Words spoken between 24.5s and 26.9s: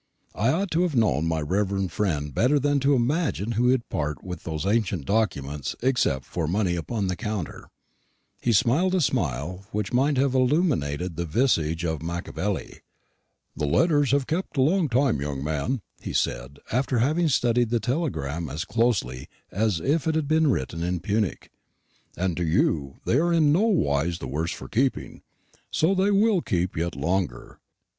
for keeping: so they will keep